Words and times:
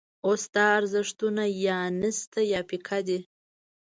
اوس 0.27 0.41
دا 0.55 0.65
ارزښتونه 0.79 1.43
یا 1.67 1.79
نشته 2.01 2.39
یا 2.53 2.61
پیکه 2.69 2.99
دي. 3.07 3.19